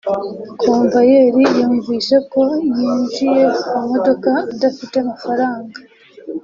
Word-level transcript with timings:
Komvayeri 0.61 1.41
yumvise 1.57 2.15
ko 2.31 2.41
yinjiye 2.79 3.43
mu 3.71 3.79
modoka 3.91 4.31
adafite 4.55 4.95
amafaranga 5.03 5.77